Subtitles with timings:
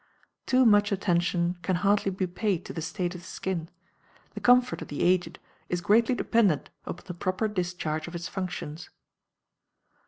[0.47, 3.69] Too much attention can hardly be paid to the state of the skin;
[4.33, 5.37] the comfort of the aged
[5.69, 8.89] is greatly dependent upon the proper discharge of its functions.